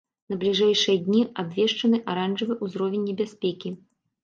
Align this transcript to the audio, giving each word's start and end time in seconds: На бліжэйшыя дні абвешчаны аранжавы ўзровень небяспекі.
На 0.31 0.35
бліжэйшыя 0.43 0.97
дні 1.07 1.21
абвешчаны 1.43 2.01
аранжавы 2.15 2.59
ўзровень 2.65 3.07
небяспекі. 3.13 3.77